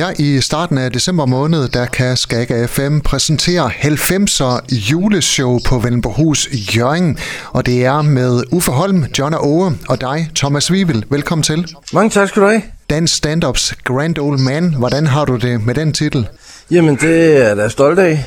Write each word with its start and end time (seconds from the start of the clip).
Her 0.00 0.12
i 0.18 0.40
starten 0.40 0.78
af 0.78 0.92
december 0.92 1.26
måned, 1.26 1.68
der 1.68 1.86
kan 1.86 2.16
Skaga 2.16 2.66
FM 2.66 2.98
præsentere 2.98 3.70
90'er 3.70 4.74
juleshow 4.90 5.58
på 5.66 5.78
Vellenborghus 5.78 6.48
Jørgen. 6.76 7.18
Og 7.50 7.66
det 7.66 7.84
er 7.84 8.02
med 8.02 8.42
Uffe 8.52 8.70
Holm, 8.70 9.04
John 9.18 9.34
Åge 9.38 9.72
og 9.88 10.00
dig, 10.00 10.30
Thomas 10.36 10.72
Wivel. 10.72 11.04
Velkommen 11.10 11.42
til. 11.42 11.66
Mange 11.92 12.10
tak 12.10 12.28
skal 12.28 12.42
du 12.42 12.48
have. 12.48 12.62
Dan 12.90 13.06
Stand-Ups 13.06 13.74
Grand 13.84 14.18
Old 14.18 14.38
Man. 14.38 14.74
Hvordan 14.74 15.06
har 15.06 15.24
du 15.24 15.36
det 15.36 15.66
med 15.66 15.74
den 15.74 15.92
titel? 15.92 16.28
Jamen, 16.70 16.96
det 16.96 17.36
er 17.36 17.46
jeg 17.46 17.56
da 17.56 17.68
stolt 17.68 17.98
af. 17.98 18.24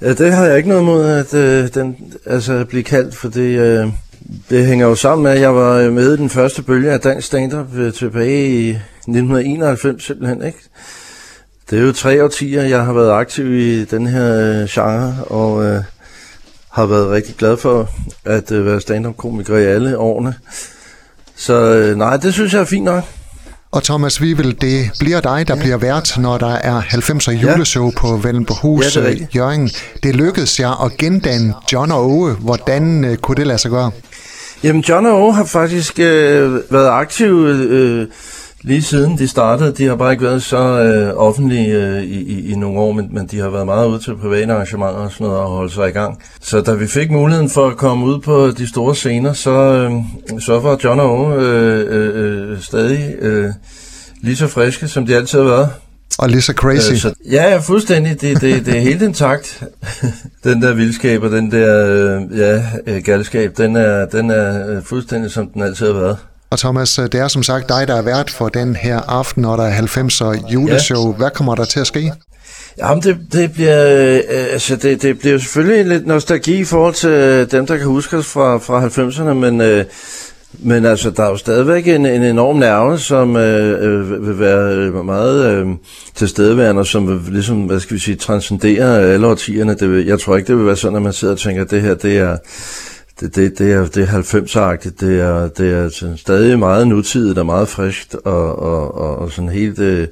Det 0.00 0.32
har 0.32 0.44
jeg 0.44 0.56
ikke 0.56 0.68
noget 0.68 0.84
mod 0.84 1.04
at 1.04 1.34
øh, 1.34 1.68
den, 1.74 1.96
altså, 2.26 2.64
blive 2.64 2.82
kaldt, 2.82 3.16
for 3.16 3.28
det, 3.28 3.58
øh, 3.58 3.86
det 4.50 4.66
hænger 4.66 4.86
jo 4.86 4.94
sammen 4.94 5.22
med, 5.22 5.32
at 5.32 5.40
jeg 5.40 5.54
var 5.54 5.90
med 5.90 6.14
i 6.14 6.16
den 6.16 6.30
første 6.30 6.62
bølge 6.62 6.90
af 6.90 7.00
dansk 7.00 7.26
stand-up 7.26 7.74
øh, 7.74 7.92
tilbage 7.92 8.48
i 8.48 8.68
1991 8.70 10.04
simpelthen, 10.04 10.42
ikke? 10.42 10.58
Det 11.70 11.78
er 11.78 11.82
jo 11.82 11.92
tre 11.92 12.24
årtier, 12.24 12.62
jeg 12.62 12.84
har 12.84 12.92
været 12.92 13.10
aktiv 13.10 13.54
i 13.54 13.84
den 13.84 14.06
her 14.06 14.34
øh, 14.34 14.68
genre, 14.68 15.24
og 15.24 15.64
øh, 15.64 15.82
har 16.70 16.86
været 16.86 17.10
rigtig 17.10 17.36
glad 17.36 17.56
for 17.56 17.90
at 18.24 18.52
øh, 18.52 18.66
være 18.66 18.80
stand-up-komiker 18.80 19.56
i 19.56 19.64
alle 19.64 19.98
årene. 19.98 20.34
Så 21.36 21.54
øh, 21.54 21.96
nej, 21.96 22.16
det 22.16 22.34
synes 22.34 22.52
jeg 22.52 22.60
er 22.60 22.64
fint 22.64 22.84
nok. 22.84 23.04
Og 23.70 23.82
Thomas 23.82 24.20
Wivel, 24.20 24.60
det 24.60 24.90
bliver 24.98 25.20
dig, 25.20 25.48
der 25.48 25.56
ja. 25.56 25.60
bliver 25.60 25.76
vært, 25.76 26.18
når 26.18 26.38
der 26.38 26.54
er 26.54 26.80
90'er 26.80 27.30
juleshow 27.30 27.84
ja. 27.84 27.90
på 27.96 28.16
Vellenborghus 28.16 28.96
ja, 28.96 29.00
det 29.00 29.28
Jørgen. 29.36 29.70
Det 30.02 30.16
lykkedes 30.16 30.60
jer 30.60 30.84
at 30.84 30.96
gendanne 30.96 31.54
John 31.72 31.92
og 31.92 32.10
Åge. 32.10 32.34
Hvordan 32.34 33.04
uh, 33.04 33.14
kunne 33.16 33.36
det 33.36 33.46
lade 33.46 33.58
sig 33.58 33.70
gøre? 33.70 33.90
Jamen, 34.64 34.82
John 34.82 35.06
og 35.06 35.22
Åge 35.22 35.34
har 35.34 35.44
faktisk 35.44 35.98
øh, 35.98 36.60
været 36.70 36.88
aktive 36.88 37.48
øh, 37.48 38.06
lige 38.62 38.82
siden 38.82 39.18
de 39.18 39.28
startede. 39.28 39.72
De 39.72 39.84
har 39.86 39.96
bare 39.96 40.12
ikke 40.12 40.24
været 40.24 40.42
så 40.42 40.58
øh, 40.58 41.12
offentlige 41.16 41.74
øh, 41.74 42.02
i, 42.02 42.22
i, 42.22 42.52
i 42.52 42.54
nogle 42.54 42.80
år, 42.80 42.92
men, 42.92 43.08
men 43.12 43.26
de 43.26 43.38
har 43.38 43.48
været 43.48 43.66
meget 43.66 43.88
ude 43.88 43.98
til 43.98 44.16
private 44.16 44.52
arrangementer 44.52 45.00
og 45.00 45.12
sådan 45.12 45.26
noget 45.26 45.40
og 45.40 45.48
holde 45.48 45.72
sig 45.72 45.88
i 45.88 45.92
gang. 45.92 46.22
Så 46.40 46.60
da 46.60 46.72
vi 46.72 46.86
fik 46.86 47.10
muligheden 47.10 47.50
for 47.50 47.66
at 47.66 47.76
komme 47.76 48.06
ud 48.06 48.20
på 48.20 48.50
de 48.50 48.68
store 48.68 48.94
scener, 48.94 49.32
så, 49.32 49.50
øh, 49.50 49.92
så 50.40 50.60
var 50.60 50.78
John 50.84 51.00
og 51.00 51.18
Åge 51.18 51.34
øh, 51.34 51.86
øh, 51.88 52.50
øh, 52.50 52.60
stadig 52.60 53.14
øh, 53.18 53.50
lige 54.20 54.36
så 54.36 54.46
friske, 54.46 54.88
som 54.88 55.06
de 55.06 55.16
altid 55.16 55.38
har 55.38 55.46
været. 55.46 55.68
Og 56.18 56.28
lige 56.28 56.42
så 56.42 56.52
crazy. 56.52 56.92
Øh, 56.92 56.98
så, 56.98 57.14
ja, 57.30 57.56
fuldstændig. 57.56 58.20
Det, 58.20 58.40
det, 58.40 58.66
det 58.66 58.76
er 58.76 58.80
helt 58.80 59.02
intakt. 59.02 59.62
den 60.44 60.62
der 60.62 60.74
vildskab 60.74 61.22
og 61.22 61.30
den 61.30 61.52
der 61.52 61.86
øh, 61.86 62.38
ja, 62.38 62.62
øh, 62.86 63.02
galskab, 63.02 63.56
den 63.56 63.76
er, 63.76 64.06
den 64.06 64.30
er 64.30 64.70
øh, 64.70 64.82
fuldstændig 64.82 65.30
som 65.30 65.48
den 65.48 65.62
altid 65.62 65.86
har 65.86 65.92
været. 65.92 66.16
Og 66.50 66.58
Thomas, 66.58 66.94
det 66.94 67.14
er 67.14 67.28
som 67.28 67.42
sagt 67.42 67.68
dig, 67.68 67.88
der 67.88 67.94
er 67.94 68.02
vært 68.02 68.30
for 68.30 68.48
den 68.48 68.76
her 68.76 69.00
aften, 69.00 69.42
når 69.42 69.56
der 69.56 69.64
er 69.64 69.82
90'er 69.82 70.52
juleshow. 70.52 71.10
Ja. 71.10 71.16
Hvad 71.16 71.30
kommer 71.30 71.54
der 71.54 71.64
til 71.64 71.80
at 71.80 71.86
ske? 71.86 72.12
Jamen, 72.78 73.02
det, 73.02 73.18
det 73.32 73.52
bliver, 73.52 74.02
øh, 74.04 74.52
altså 74.52 74.76
det, 74.76 75.02
det 75.02 75.18
bliver 75.18 75.38
selvfølgelig 75.38 75.86
lidt 75.86 76.06
nostalgi 76.06 76.58
i 76.58 76.64
forhold 76.64 76.94
til 76.94 77.50
dem, 77.50 77.66
der 77.66 77.76
kan 77.76 77.86
huske 77.86 78.16
os 78.16 78.26
fra, 78.26 78.58
fra 78.58 78.86
90'erne, 78.86 79.32
men, 79.32 79.60
øh, 79.60 79.84
men 80.52 80.84
altså, 80.84 81.10
der 81.10 81.22
er 81.22 81.30
jo 81.30 81.36
stadigvæk 81.36 81.88
en, 81.88 82.06
en 82.06 82.22
enorm 82.22 82.56
nerve, 82.56 82.98
som 82.98 83.36
øh, 83.36 83.82
øh, 83.84 84.26
vil 84.26 84.38
være 84.38 84.74
øh, 84.74 85.04
meget 85.04 85.54
øh, 85.54 85.66
tilstedeværende, 86.14 86.84
som 86.84 87.08
vil 87.08 87.32
ligesom, 87.32 87.62
hvad 87.62 87.80
skal 87.80 87.94
vi 87.94 88.00
sige, 88.00 88.16
transcendere 88.16 89.02
alle 89.02 89.26
årtierne. 89.26 89.74
Det 89.74 89.90
vil, 89.90 90.06
jeg 90.06 90.20
tror 90.20 90.36
ikke, 90.36 90.46
det 90.46 90.56
vil 90.56 90.66
være 90.66 90.76
sådan, 90.76 90.96
at 90.96 91.02
man 91.02 91.12
sidder 91.12 91.34
og 91.34 91.40
tænker, 91.40 91.62
at 91.62 91.70
det 91.70 91.82
her, 91.82 91.94
det 91.94 92.18
er 92.18 92.36
det, 93.20 93.36
det, 93.36 93.58
det, 93.58 93.72
er, 93.72 93.86
det 93.86 94.02
er 94.02 94.22
90'er-agtigt. 94.22 95.06
Det 95.06 95.20
er, 95.20 95.48
det 95.48 95.72
er 95.72 95.88
sådan 95.88 96.16
stadig 96.16 96.58
meget 96.58 96.88
nutidigt 96.88 97.38
og 97.38 97.46
meget 97.46 97.68
friskt 97.68 98.14
og, 98.14 98.58
og, 98.58 98.94
og, 98.94 99.18
og 99.18 99.32
sådan 99.32 99.50
helt... 99.50 99.78
Øh, 99.78 100.06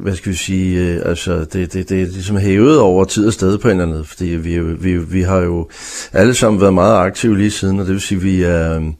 hvad 0.00 0.16
skal 0.16 0.32
vi 0.32 0.36
sige, 0.36 0.80
øh, 0.80 1.02
altså 1.04 1.38
det, 1.52 1.72
det, 1.72 1.88
det 1.88 2.02
er 2.02 2.06
ligesom 2.06 2.36
hævet 2.36 2.78
over 2.78 3.04
tid 3.04 3.26
og 3.26 3.32
sted 3.32 3.58
på 3.58 3.68
en 3.68 3.80
eller 3.80 3.92
anden, 3.92 4.04
fordi 4.04 4.24
vi, 4.24 4.58
vi, 4.60 4.96
vi 4.96 5.22
har 5.22 5.38
jo 5.38 5.68
alle 6.12 6.34
sammen 6.34 6.60
været 6.60 6.74
meget 6.74 6.96
aktive 6.96 7.38
lige 7.38 7.50
siden, 7.50 7.80
og 7.80 7.86
det 7.86 7.92
vil 7.92 8.00
sige, 8.00 8.20
vi 8.20 8.42
er, 8.42 8.92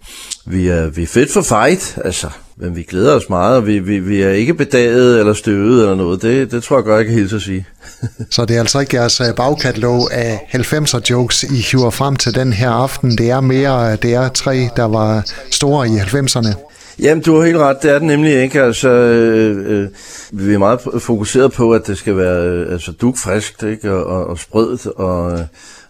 vi 0.46 0.68
er, 0.68 0.86
vi 0.86 1.02
er 1.02 1.06
fedt 1.06 1.32
for 1.32 1.42
fight, 1.42 1.98
altså, 2.04 2.28
men 2.56 2.76
vi 2.76 2.82
glæder 2.82 3.14
os 3.14 3.28
meget, 3.28 3.56
og 3.56 3.66
vi, 3.66 3.78
vi, 3.78 3.98
vi 3.98 4.22
er 4.22 4.30
ikke 4.30 4.54
bedaget 4.54 5.18
eller 5.20 5.32
støvet 5.32 5.82
eller 5.82 5.94
noget, 5.94 6.22
det, 6.22 6.50
det 6.50 6.62
tror 6.62 6.76
jeg 6.76 6.84
godt, 6.84 6.98
jeg 6.98 7.06
kan 7.06 7.14
hilse 7.14 7.36
at 7.36 7.42
sige. 7.42 7.66
Så 8.30 8.44
det 8.44 8.56
er 8.56 8.60
altså 8.60 8.80
ikke 8.80 8.96
jeres 8.96 9.20
øh, 9.20 9.34
bagkatalog 9.36 10.12
af 10.12 10.48
90'er 10.54 11.00
jokes, 11.10 11.42
I 11.42 11.64
hiver 11.70 11.90
frem 11.90 12.16
til 12.16 12.34
den 12.34 12.52
her 12.52 12.70
aften. 12.70 13.18
Det 13.18 13.30
er 13.30 13.40
mere 13.40 13.92
øh, 13.92 13.98
det 14.02 14.14
er 14.14 14.28
tre, 14.28 14.68
der 14.76 14.84
var 14.84 15.24
store 15.50 15.88
i 15.88 15.90
90'erne. 15.90 16.54
Jamen, 17.00 17.22
du 17.22 17.36
har 17.36 17.46
helt 17.46 17.58
ret. 17.58 17.76
Det 17.82 17.90
er 17.90 17.98
det 17.98 18.06
nemlig 18.06 18.42
ikke. 18.42 18.62
Altså, 18.62 18.88
øh, 18.88 19.82
øh, 19.82 19.88
vi 20.32 20.54
er 20.54 20.58
meget 20.58 20.80
fokuseret 20.98 21.52
på, 21.52 21.72
at 21.72 21.86
det 21.86 21.98
skal 21.98 22.16
være 22.16 22.46
øh, 22.46 22.72
altså, 22.72 22.92
dugfriskt 22.92 23.62
ikke? 23.62 23.92
Og, 23.92 24.06
og, 24.06 24.26
og 24.26 24.38
sprødt, 24.38 24.86
og, 24.86 25.46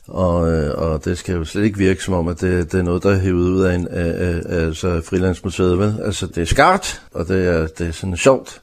og, 0.08 0.52
øh, 0.52 0.74
og 0.74 1.04
det 1.04 1.18
skal 1.18 1.34
jo 1.34 1.44
slet 1.44 1.64
ikke 1.64 1.78
virke 1.78 2.02
som 2.02 2.14
om, 2.14 2.28
at 2.28 2.40
det, 2.40 2.72
det 2.72 2.80
er 2.80 2.84
noget, 2.84 3.02
der 3.02 3.10
er 3.10 3.18
hævet 3.18 3.48
ud 3.48 3.62
af, 3.62 3.74
en, 3.74 3.88
af, 3.90 4.14
af, 4.28 4.42
af 4.48 4.66
altså 4.66 5.02
frilandsmuseet. 5.08 5.78
Vel? 5.78 5.94
Altså, 6.04 6.26
det 6.26 6.38
er 6.38 6.46
skarpt, 6.46 7.02
og 7.14 7.28
det 7.28 7.46
er, 7.46 7.66
det 7.66 7.88
er 7.88 7.92
sådan 7.92 8.16
sjovt 8.16 8.60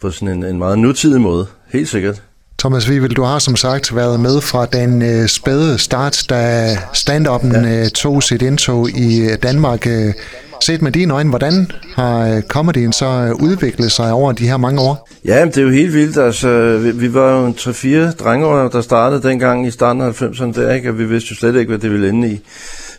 på 0.00 0.10
sådan 0.10 0.28
en, 0.28 0.44
en 0.44 0.58
meget 0.58 0.78
nutidig 0.78 1.20
måde. 1.20 1.46
Helt 1.68 1.88
sikkert. 1.88 2.22
Thomas 2.58 2.88
Wivel, 2.88 3.10
du 3.10 3.22
har 3.22 3.38
som 3.38 3.56
sagt 3.56 3.96
været 3.96 4.20
med 4.20 4.40
fra 4.40 4.66
den 4.66 5.02
øh, 5.02 5.28
spæde 5.28 5.78
start, 5.78 6.24
da 6.30 6.74
stand-up'en 6.74 7.66
ja. 7.66 7.82
øh, 7.84 7.90
tog 7.90 8.22
sit 8.22 8.42
indtog 8.42 8.90
i 8.90 9.20
øh, 9.20 9.38
Danmark. 9.42 9.86
Øh, 9.86 10.14
set 10.60 10.82
med 10.82 10.92
dine 10.92 11.14
øjne, 11.14 11.30
hvordan 11.30 11.70
har 11.94 12.28
øh, 12.28 12.42
comedyen 12.42 12.92
så 12.92 13.06
øh, 13.06 13.34
udviklet 13.34 13.92
sig 13.92 14.12
over 14.12 14.32
de 14.32 14.48
her 14.48 14.56
mange 14.56 14.80
år? 14.80 15.08
Ja, 15.24 15.44
det 15.44 15.58
er 15.58 15.62
jo 15.62 15.70
helt 15.70 15.94
vildt. 15.94 16.16
Altså, 16.16 16.78
vi, 16.78 16.90
vi 16.90 17.14
var 17.14 17.40
jo 17.40 17.46
en 17.46 17.54
3-4 17.58 18.16
drenge, 18.16 18.46
der 18.46 18.80
startede 18.80 19.22
dengang 19.22 19.66
i 19.66 19.70
starten 19.70 20.02
af 20.02 20.22
90'erne 20.22 20.60
der, 20.60 20.72
ikke? 20.72 20.88
og 20.88 20.98
vi 20.98 21.04
vidste 21.04 21.28
jo 21.30 21.36
slet 21.36 21.56
ikke, 21.56 21.68
hvad 21.68 21.78
det 21.78 21.90
ville 21.90 22.08
ende 22.08 22.30
i. 22.30 22.40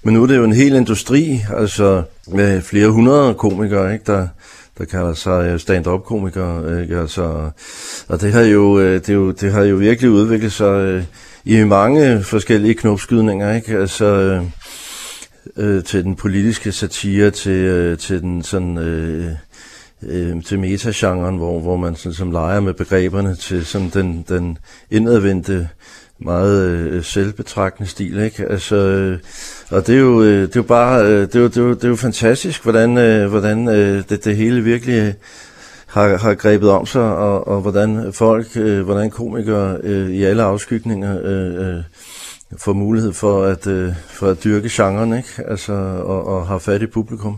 Men 0.04 0.14
nu 0.14 0.24
er 0.24 0.28
det 0.28 0.38
jo 0.38 0.44
en 0.44 0.54
hel 0.54 0.76
industri, 0.76 1.42
altså 1.58 2.04
med 2.28 2.62
flere 2.62 2.90
hundrede 2.90 3.34
komikere, 3.34 3.94
ikke? 3.94 4.04
der 4.08 4.28
der 4.78 4.86
kalder 4.86 5.14
sig 5.14 5.50
øh, 5.50 5.60
stand-up 5.60 6.04
komikere, 6.04 6.82
Ikke? 6.82 6.98
Altså, 6.98 7.50
og 8.08 8.22
det 8.22 8.34
har, 8.34 8.42
jo, 8.42 8.82
det, 8.82 9.10
jo, 9.10 9.32
det 9.32 9.52
har 9.52 9.64
jo 9.64 9.76
virkelig 9.76 10.12
udviklet 10.12 10.52
sig 10.52 11.06
i 11.46 11.64
mange 11.64 12.24
forskellige 12.24 12.74
knopskydninger. 12.74 13.54
Ikke? 13.54 13.78
Altså, 13.78 14.42
øh, 15.58 15.84
til 15.84 16.04
den 16.04 16.16
politiske 16.16 16.72
satire, 16.72 17.32
til, 17.32 17.52
øh, 17.52 17.98
til 17.98 18.22
den 18.22 18.44
sådan... 18.44 18.78
Øh, 18.78 19.32
øh, 20.04 20.44
til 20.44 20.60
metagenren, 20.60 21.38
hvor, 21.38 21.60
hvor 21.60 21.78
man 21.78 21.96
sådan, 21.96 22.14
som 22.14 22.32
leger 22.32 22.60
med 22.60 22.74
begreberne, 22.74 23.36
til 23.36 23.66
sådan 23.66 23.90
den, 23.90 24.26
den 24.30 24.58
indadvendte 24.92 25.70
meget 26.20 26.70
øh, 26.70 27.04
selvbetragtende 27.04 27.90
stil, 27.90 28.20
ikke? 28.20 28.46
Altså, 28.46 28.76
øh, 28.76 29.20
og 29.70 29.88
det 29.88 29.96
er 29.96 30.00
jo, 30.00 30.24
øh, 30.24 30.42
det 30.42 30.56
er 30.56 30.60
jo 30.60 30.64
bare, 30.64 31.06
øh, 31.06 31.22
det, 31.22 31.36
er 31.36 31.40
jo, 31.40 31.48
det, 31.48 31.58
er 31.58 31.62
jo, 31.62 31.74
det 31.74 31.84
er 31.84 31.90
jo 31.90 31.96
fantastisk, 31.96 32.64
hvordan, 32.64 32.98
øh, 32.98 33.30
hvordan 33.30 33.68
øh, 33.68 34.04
det, 34.10 34.26
det 34.26 34.36
hele 34.36 34.64
virkelig 34.64 35.16
har, 35.88 36.18
har 36.18 36.34
grebet 36.34 36.70
om 36.70 36.86
sig, 36.86 37.02
og, 37.02 37.48
og 37.48 37.62
hvordan 37.62 38.14
folk, 38.14 38.48
øh, 38.56 38.82
hvordan 38.82 39.10
komikere 39.10 39.78
øh, 39.84 40.10
i 40.10 40.24
alle 40.24 40.44
afskygninger 40.44 41.20
øh, 41.24 41.68
øh, 41.68 41.84
får 42.58 42.74
mulighed 42.74 43.14
for 43.14 43.44
at, 43.44 43.68
øh, 43.68 43.94
for 44.08 44.28
at 44.28 44.44
dyrke 44.44 44.70
genren, 44.72 45.18
ikke? 45.18 45.30
Altså, 45.48 45.74
og, 46.04 46.28
og 46.28 46.48
har 46.48 46.58
fat 46.58 46.82
i 46.82 46.88
publikum. 46.88 47.38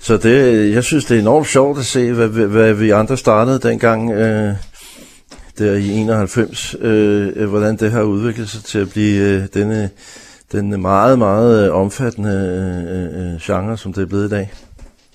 Så 0.00 0.16
det, 0.16 0.70
jeg 0.74 0.84
synes, 0.84 1.04
det 1.04 1.16
er 1.16 1.20
enormt 1.20 1.46
sjovt 1.46 1.78
at 1.78 1.84
se, 1.84 2.12
hvad, 2.12 2.28
hvad 2.28 2.74
vi 2.74 2.90
andre 2.90 3.16
startede 3.16 3.58
dengang, 3.58 4.10
øh, 4.12 4.54
der 5.58 5.74
i 5.74 5.90
91, 5.90 6.76
øh, 6.80 7.32
øh, 7.36 7.48
hvordan 7.48 7.76
det 7.76 7.90
har 7.90 8.02
udviklet 8.02 8.48
sig 8.48 8.64
til 8.64 8.78
at 8.78 8.90
blive 8.90 9.22
øh, 9.22 9.46
denne, 9.54 9.90
denne 10.52 10.78
meget, 10.78 11.18
meget 11.18 11.70
omfattende 11.70 12.30
øh, 12.30 13.24
øh, 13.24 13.34
øh 13.34 13.40
genre, 13.40 13.78
som 13.78 13.92
det 13.92 14.02
er 14.02 14.06
blevet 14.06 14.26
i 14.26 14.30
dag. 14.30 14.52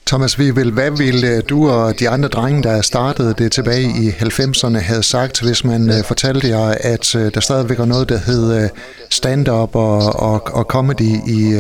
Thomas 0.09 0.39
Vivel, 0.39 0.71
hvad 0.71 0.91
ville 0.91 1.27
øh, 1.27 1.43
du 1.49 1.69
og 1.69 1.99
de 1.99 2.09
andre 2.09 2.29
drenge, 2.29 2.63
der 2.63 2.81
startede 2.81 3.33
det 3.37 3.51
tilbage 3.51 3.81
i 3.83 4.09
90'erne, 4.09 4.77
have 4.77 5.03
sagt, 5.03 5.41
hvis 5.41 5.63
man 5.63 5.89
øh, 5.89 6.03
fortalte 6.03 6.47
jer, 6.47 6.75
at 6.79 7.15
øh, 7.15 7.33
der 7.33 7.39
stadigvæk 7.39 7.79
var 7.79 7.85
noget, 7.85 8.09
der 8.09 8.17
hed 8.17 8.69
stand-up 9.09 9.75
og, 9.75 9.97
og, 10.15 10.47
og 10.53 10.63
comedy 10.63 11.15
i 11.27 11.53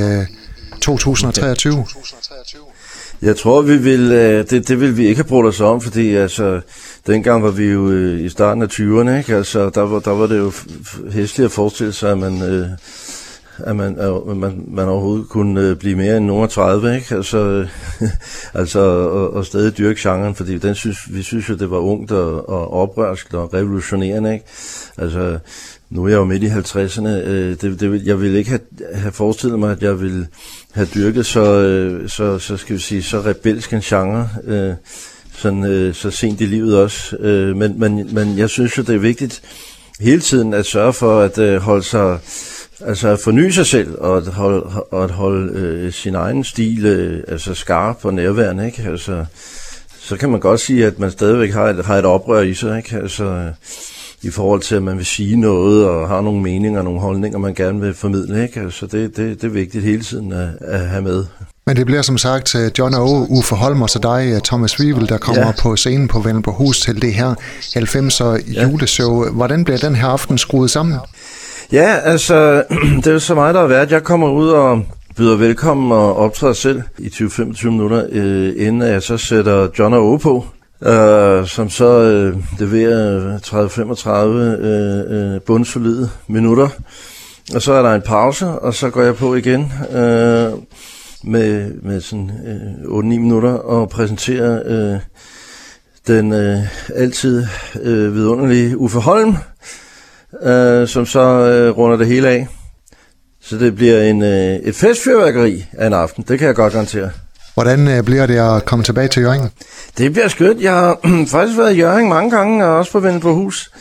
2023? 0.81 1.85
Jeg 3.21 3.35
tror, 3.37 3.61
vi 3.61 3.77
vil, 3.77 4.11
det, 4.49 4.67
det 4.67 4.79
vil 4.81 4.97
vi 4.97 5.07
ikke 5.07 5.21
have 5.21 5.29
brugt 5.29 5.47
os 5.47 5.61
om, 5.61 5.81
fordi 5.81 6.15
altså, 6.15 6.61
dengang 7.07 7.43
var 7.43 7.51
vi 7.51 7.65
jo 7.65 7.91
i 8.17 8.29
starten 8.29 8.63
af 8.63 8.67
20'erne, 8.67 9.17
ikke? 9.17 9.35
Altså, 9.35 9.69
der 9.69 9.81
var, 9.81 9.99
der 9.99 10.11
var 10.11 10.27
det 10.27 10.37
jo 10.37 10.51
hæsligt 11.11 11.45
at 11.45 11.51
forestille 11.51 11.93
sig, 11.93 12.11
at 12.11 12.17
man, 12.17 12.41
øh, 12.41 12.67
at 13.65 13.75
man, 13.75 13.99
at 13.99 14.37
man, 14.37 14.63
man 14.67 14.87
overhovedet 14.87 15.29
kunne 15.29 15.61
øh, 15.61 15.75
blive 15.75 15.95
mere 15.95 16.17
end 16.17 16.25
nogen 16.25 16.49
30, 16.49 16.95
ikke? 16.95 17.15
Altså, 17.15 17.67
altså 18.53 18.79
og, 18.79 19.33
og 19.33 19.45
stadig 19.45 19.77
dyrke 19.77 19.99
genren, 20.01 20.35
fordi 20.35 20.57
den 20.57 20.75
synes, 20.75 20.97
vi 21.09 21.23
synes 21.23 21.49
jo, 21.49 21.55
det 21.55 21.71
var 21.71 21.77
ungt 21.77 22.11
og, 22.11 22.49
og 22.49 22.73
oprørsk 22.73 23.33
og 23.33 23.53
revolutionerende, 23.53 24.33
ikke? 24.33 24.45
Altså, 24.97 25.39
nu 25.89 26.03
er 26.03 26.09
jeg 26.09 26.17
jo 26.17 26.25
midt 26.25 26.43
i 26.43 26.47
50'erne. 26.47 27.07
Øh, 27.07 27.55
det, 27.61 27.79
det, 27.79 28.05
jeg 28.05 28.21
ville 28.21 28.37
ikke 28.37 28.49
have, 28.49 28.61
have 28.93 29.11
forestillet 29.11 29.59
mig, 29.59 29.71
at 29.71 29.83
jeg 29.83 30.01
ville 30.01 30.27
have 30.71 30.87
dyrket 30.95 31.25
så, 31.25 31.61
øh, 31.61 32.09
så, 32.09 32.39
så 32.39 32.57
skal 32.57 32.75
vi 32.75 32.81
sige, 32.81 33.03
så 33.03 33.21
rebelsk 33.21 33.73
en 33.73 33.81
genre, 33.81 34.29
øh, 34.43 34.73
sådan, 35.37 35.63
øh, 35.63 35.93
så 35.93 36.11
sent 36.11 36.41
i 36.41 36.45
livet 36.45 36.77
også. 36.77 37.15
Øh, 37.17 37.57
men, 37.57 37.79
men, 37.79 38.13
men 38.13 38.37
jeg 38.37 38.49
synes 38.49 38.77
jo, 38.77 38.83
det 38.83 38.95
er 38.95 38.99
vigtigt 38.99 39.41
hele 39.99 40.21
tiden 40.21 40.53
at 40.53 40.65
sørge 40.65 40.93
for 40.93 41.21
at 41.21 41.37
øh, 41.37 41.61
holde 41.61 41.83
sig, 41.83 42.19
altså 42.85 43.07
at 43.07 43.19
forny 43.19 43.49
sig 43.49 43.65
selv 43.65 43.95
og 43.99 44.17
at 44.17 44.27
holde, 44.27 44.61
og 44.91 45.03
at 45.03 45.11
holde 45.11 45.59
øh, 45.59 45.93
sin 45.93 46.15
egen 46.15 46.43
stil 46.43 46.85
øh, 46.85 47.23
altså 47.27 47.53
skarp 47.53 48.05
og 48.05 48.13
nærværende, 48.13 48.65
ikke? 48.65 48.83
Altså, 48.91 49.25
så 49.99 50.17
kan 50.17 50.29
man 50.29 50.39
godt 50.39 50.59
sige, 50.59 50.85
at 50.85 50.99
man 50.99 51.11
stadigvæk 51.11 51.53
har 51.53 51.65
et, 51.65 51.85
har 51.85 51.97
et 51.97 52.05
oprør 52.05 52.41
i 52.41 52.53
sig, 52.53 52.77
ikke? 52.77 52.97
Altså, 52.97 53.23
øh, 53.23 53.51
i 54.21 54.29
forhold 54.29 54.61
til, 54.61 54.75
at 54.75 54.83
man 54.83 54.97
vil 54.97 55.05
sige 55.05 55.35
noget 55.35 55.85
og 55.85 56.07
har 56.07 56.21
nogle 56.21 56.41
meninger, 56.41 56.81
nogle 56.81 56.99
holdninger, 56.99 57.37
man 57.37 57.53
gerne 57.53 57.81
vil 57.81 57.93
formidle. 57.93 58.43
Ikke? 58.43 58.59
Altså 58.59 58.85
det, 58.85 59.17
det, 59.17 59.41
det 59.41 59.43
er 59.43 59.51
vigtigt 59.51 59.83
hele 59.83 60.03
tiden 60.03 60.31
at, 60.31 60.49
at 60.61 60.79
have 60.79 61.01
med. 61.01 61.25
Men 61.65 61.75
det 61.75 61.85
bliver 61.85 62.01
som 62.01 62.17
sagt 62.17 62.55
øh, 62.55 62.71
John 62.79 62.93
og 62.93 63.31
Uffe 63.31 63.55
Holm 63.55 63.81
og 63.81 63.89
så 63.89 63.99
dig, 63.99 64.31
øh, 64.33 64.41
Thomas 64.41 64.79
Wivel, 64.79 65.09
der 65.09 65.17
kommer 65.17 65.45
ja. 65.45 65.53
på 65.59 65.75
scenen 65.75 66.07
på 66.41 66.51
Hus 66.51 66.79
til 66.79 67.01
det 67.01 67.13
her 67.13 67.35
90'er 67.61 68.53
ja. 68.53 68.67
juleshow. 68.67 69.31
Hvordan 69.31 69.63
bliver 69.63 69.77
den 69.77 69.95
her 69.95 70.07
aften 70.07 70.37
skruet 70.37 70.71
sammen? 70.71 70.97
Ja, 71.71 71.95
altså, 72.03 72.63
det 72.97 73.07
er 73.07 73.11
jo 73.11 73.19
så 73.19 73.35
meget, 73.35 73.55
der 73.55 73.61
har 73.61 73.67
været. 73.67 73.91
Jeg 73.91 74.03
kommer 74.03 74.29
ud 74.29 74.49
og 74.49 74.85
byder 75.17 75.35
velkommen 75.35 75.91
og 75.91 76.15
optræder 76.15 76.53
selv 76.53 76.81
i 76.99 77.07
20-25 77.07 77.69
minutter, 77.69 78.07
øh, 78.11 78.53
inden 78.57 78.81
jeg 78.81 79.03
så 79.03 79.17
sætter 79.17 79.67
John 79.79 79.93
og 79.93 80.01
Ove 80.01 80.19
på 80.19 80.45
øh, 80.81 81.47
som 81.47 81.69
så 81.69 81.85
øh, 81.85 82.37
leverer 82.59 83.37
30-35 83.37 84.09
øh, 84.65 85.33
øh, 85.33 85.41
bundsolide 85.41 86.09
minutter. 86.27 86.69
Og 87.55 87.61
så 87.61 87.73
er 87.73 87.81
der 87.81 87.95
en 87.95 88.01
pause, 88.01 88.47
og 88.47 88.73
så 88.73 88.89
går 88.89 89.01
jeg 89.01 89.15
på 89.15 89.35
igen 89.35 89.73
øh, 89.91 90.51
med, 91.23 91.73
med 91.83 92.01
sådan 92.01 92.31
øh, 92.47 92.97
8-9 92.97 93.01
minutter 93.01 93.53
og 93.53 93.89
præsenterer 93.89 94.61
øh, 94.65 94.99
den 96.07 96.33
øh, 96.33 96.57
altid 96.95 97.45
øh, 97.81 98.15
vidunderlige 98.15 98.77
Uffe 98.77 98.99
Holm, 98.99 99.35
øh, 100.43 100.87
som 100.87 101.05
så 101.05 101.19
øh, 101.19 101.77
runder 101.77 101.97
det 101.97 102.07
hele 102.07 102.27
af. 102.27 102.47
Så 103.41 103.57
det 103.57 103.75
bliver 103.75 104.01
en, 104.01 104.23
øh, 104.23 104.55
et 104.55 104.75
festfyrværkeri 104.75 105.65
af 105.73 105.87
en 105.87 105.93
aften, 105.93 106.25
det 106.27 106.39
kan 106.39 106.47
jeg 106.47 106.55
godt 106.55 106.73
garantere. 106.73 107.09
Hvordan 107.53 107.87
øh, 107.87 108.03
bliver 108.03 108.25
det 108.25 108.37
at 108.37 108.65
komme 108.65 108.83
tilbage 108.83 109.07
til 109.07 109.21
Jørgen? 109.21 109.49
Det 109.97 110.13
bliver 110.13 110.27
skønt. 110.27 110.61
Jeg 110.61 110.73
har 110.73 110.99
faktisk 111.31 111.57
været 111.57 111.75
i 111.75 111.77
Jørgen 111.77 112.09
mange 112.09 112.31
gange, 112.31 112.65
og 112.65 112.77
også 112.77 112.91
på 112.91 112.99
Vende 112.99 113.19
på 113.19 113.33
Hus. 113.33 113.71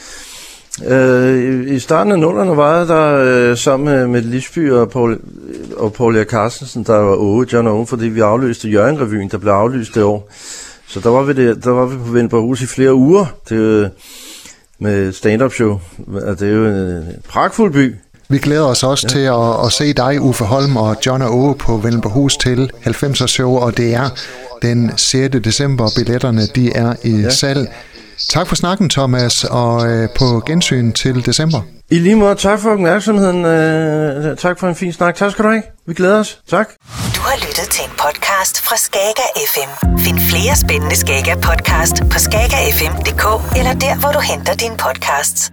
Øh, 0.86 1.74
I 1.74 1.78
starten 1.78 2.12
af 2.12 2.18
nullerne 2.18 2.56
var 2.56 2.78
jeg 2.78 2.88
der 2.88 3.24
øh, 3.24 3.56
sammen 3.56 3.94
med, 3.94 4.06
med 4.06 4.22
Lisby 4.22 4.72
og 4.72 4.90
Paul, 4.90 5.18
og 5.76 5.92
Paul 5.92 6.16
Erik 6.16 6.28
Carstensen, 6.28 6.84
der 6.84 6.96
var 6.96 7.16
Åge, 7.16 7.46
John 7.52 7.68
Åge, 7.68 7.86
fordi 7.86 8.08
vi 8.08 8.20
afløste 8.20 8.68
Jørgen-revyen, 8.68 9.28
der 9.28 9.38
blev 9.38 9.52
aflyst 9.52 9.94
det 9.94 10.02
år. 10.02 10.30
Så 10.86 11.00
der 11.00 11.10
var 11.10 11.22
vi, 11.22 11.32
der, 11.32 11.54
der 11.54 11.70
var 11.70 11.86
vi 11.86 11.96
på 11.96 12.12
Vende 12.12 12.28
på 12.28 12.40
Hus 12.40 12.62
i 12.62 12.66
flere 12.66 12.94
uger 12.94 13.26
det, 13.48 13.90
med 14.80 15.12
stand-up 15.12 15.52
show. 15.52 15.80
Det 16.06 16.42
er 16.42 16.52
jo 16.52 16.66
en 16.66 17.22
pragtfuld 17.28 17.72
by. 17.72 17.94
Vi 18.28 18.38
glæder 18.38 18.64
os 18.64 18.82
også 18.82 19.06
ja. 19.08 19.12
til 19.12 19.18
at, 19.18 19.66
at 19.66 19.72
se 19.72 19.92
dig, 19.92 20.20
Uffe 20.20 20.44
Holm 20.44 20.76
og 20.76 20.96
John 21.06 21.22
og 21.22 21.38
Åge 21.38 21.54
på 21.54 21.76
Vellenborghus 21.76 22.36
til 22.36 22.70
90'er 22.86 23.26
show, 23.26 23.56
og 23.56 23.76
det 23.76 23.94
er 23.94 24.10
den 24.62 24.92
6. 24.96 25.36
december. 25.44 25.90
Billetterne 25.96 26.46
de 26.46 26.72
er 26.72 26.94
i 27.04 27.10
ja. 27.10 27.30
salg. 27.30 27.68
Tak 28.28 28.46
for 28.46 28.56
snakken, 28.56 28.88
Thomas, 28.90 29.44
og 29.44 29.88
øh, 29.88 30.08
på 30.18 30.42
gensyn 30.46 30.92
til 30.92 31.26
december. 31.26 31.60
I 31.90 31.98
lige 31.98 32.16
måde, 32.16 32.34
tak 32.34 32.60
for 32.60 32.70
opmærksomheden. 32.70 33.44
Øh, 33.44 34.36
tak 34.36 34.58
for 34.58 34.68
en 34.68 34.74
fin 34.76 34.92
snak. 34.92 35.14
Tak 35.14 35.30
skal 35.30 35.44
du 35.44 35.50
have. 35.50 35.62
Vi 35.86 35.94
glæder 35.94 36.18
os. 36.18 36.40
Tak. 36.48 36.68
Du 37.16 37.20
har 37.20 37.36
lyttet 37.36 37.68
til 37.74 37.84
en 37.84 37.90
podcast 37.90 38.60
fra 38.66 38.76
Skager 38.76 39.28
FM. 39.52 39.98
Find 39.98 40.18
flere 40.20 40.56
spændende 40.56 40.96
Skager 40.96 41.34
podcast 41.34 41.96
på 42.12 42.18
skagerfm.dk 42.18 43.56
eller 43.58 43.74
der, 43.74 44.00
hvor 44.00 44.12
du 44.12 44.20
henter 44.20 44.54
dine 44.54 44.76
podcasts. 44.76 45.52